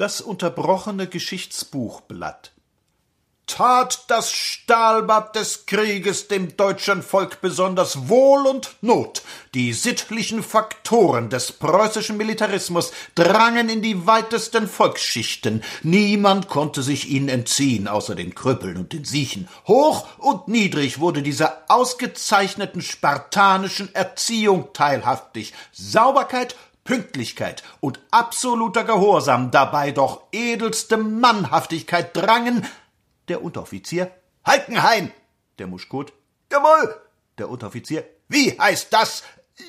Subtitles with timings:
[0.00, 2.52] Das unterbrochene Geschichtsbuchblatt.
[3.46, 9.20] Tat das Stahlbad des Krieges dem deutschen Volk besonders Wohl und Not.
[9.52, 15.62] Die sittlichen Faktoren des preußischen Militarismus drangen in die weitesten Volksschichten.
[15.82, 19.48] Niemand konnte sich ihnen entziehen, außer den Krüppeln und den Siechen.
[19.66, 25.52] Hoch und niedrig wurde dieser ausgezeichneten spartanischen Erziehung teilhaftig.
[25.72, 32.66] Sauberkeit, Pünktlichkeit und absoluter Gehorsam, dabei doch edelste Mannhaftigkeit drangen,
[33.28, 34.10] der Unteroffizier,
[34.44, 35.12] Halkenhain,
[35.58, 36.12] der Muschkot,
[36.50, 37.00] jawohl,
[37.38, 39.22] der Unteroffizier, wie heißt das?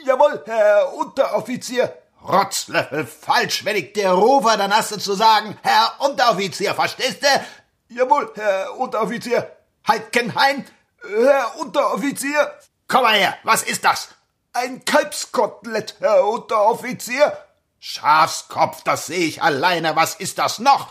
[0.06, 1.98] Jawohl, Herr Unteroffizier.
[2.24, 7.96] Rotzlöffel, falsch, wenn ich der Rover, dann hast zu sagen, Herr Unteroffizier, verstehst du?
[7.96, 9.58] Jawohl, Herr Unteroffizier.
[9.88, 10.66] Halkenhain,
[11.02, 12.54] Herr Unteroffizier.
[12.88, 14.10] Komm mal her, was ist das?
[14.54, 17.38] Ein Kalbskotelett, Herr Unteroffizier.
[17.80, 19.96] Schafskopf, das sehe ich alleine.
[19.96, 20.90] Was ist das noch?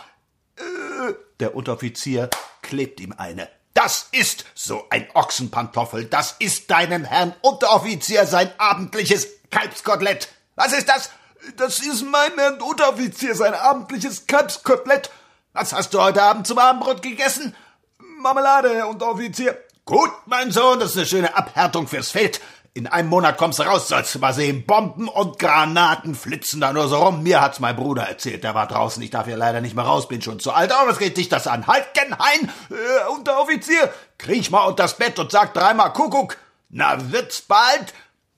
[0.56, 2.30] Äh, der Unteroffizier
[2.62, 3.50] klebt ihm eine.
[3.74, 6.06] Das ist so ein Ochsenpantoffel.
[6.06, 10.28] Das ist deinem Herrn Unteroffizier sein abendliches Kalbskotelett.
[10.56, 11.10] Was ist das?
[11.58, 15.10] Das ist meinem Herrn Unteroffizier sein abendliches Kalbskotelett.
[15.52, 17.54] Was hast du heute Abend zum Abendbrot gegessen?
[17.98, 19.62] Marmelade, Herr Unteroffizier.
[19.84, 22.40] Gut, mein Sohn, das ist eine schöne Abhärtung fürs Feld.
[22.72, 24.64] In einem Monat kommst du raus, sollst du mal sehen.
[24.64, 27.24] Bomben und Granaten flitzen da nur so rum.
[27.24, 29.02] Mir hat's mein Bruder erzählt, der war draußen.
[29.02, 30.70] Ich darf ja leider nicht mehr raus, bin schon zu alt.
[30.70, 31.66] Aber was geht dich das an?
[31.66, 36.36] Halt, Genhain, äh, Unteroffizier, kriech mal unter das Bett und sag dreimal Kuckuck.
[36.68, 37.92] Na, wird's bald?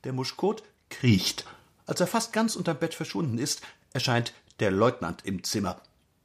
[0.05, 1.45] Der Muschkot kriecht.
[1.87, 3.61] Als er fast ganz unterm Bett verschwunden ist,
[3.93, 5.77] erscheint der Leutnant im Zimmer.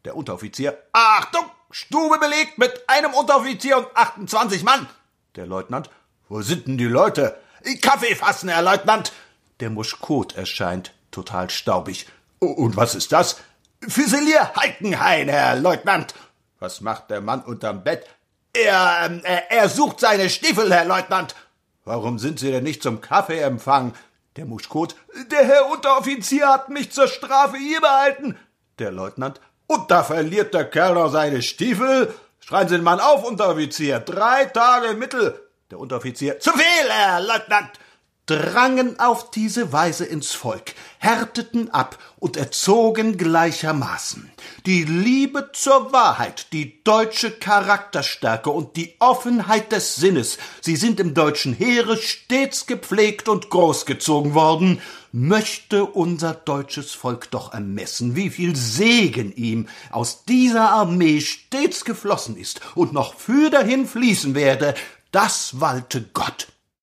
[0.06, 4.88] Der Unteroffizier, Achtung, Stube belegt mit einem Unteroffizier und 28 Mann.
[5.36, 5.90] Der Leutnant,
[6.30, 7.38] wo sind denn die Leute?
[7.76, 9.12] Kaffee fassen, Herr Leutnant.
[9.60, 12.08] Der Muschkot erscheint, total staubig.
[12.40, 13.38] Und was ist das?
[13.88, 16.14] Füsilier Heikenhain, Herr Leutnant.
[16.60, 18.08] Was macht der Mann unterm Bett?
[18.54, 21.36] Er, ähm, er, er sucht seine Stiefel, Herr Leutnant.
[21.86, 23.94] Warum sind Sie denn nicht zum Kaffeeempfang?
[24.36, 24.96] Der Muschkot.
[25.32, 28.38] Der Herr Unteroffizier hat mich zur Strafe hier behalten.
[28.80, 29.40] Der Leutnant.
[29.68, 32.14] Und da verliert der Kerl noch seine Stiefel.
[32.40, 34.00] Schreien Sie den Mann auf, Unteroffizier.
[34.00, 35.47] Drei Tage Mittel.
[35.70, 37.72] Der Unteroffizier Zu viel, Herr Leutnant
[38.28, 44.30] drangen auf diese Weise ins Volk, härteten ab und erzogen gleichermaßen.
[44.66, 51.14] Die Liebe zur Wahrheit, die deutsche Charakterstärke und die Offenheit des Sinnes, sie sind im
[51.14, 54.82] deutschen Heere stets gepflegt und großgezogen worden,
[55.14, 62.36] möchte unser deutsches Volk doch ermessen, wie viel Segen ihm aus dieser Armee stets geflossen
[62.36, 64.76] ist und noch für dahin fließen werde,
[65.12, 66.48] das walte Gott.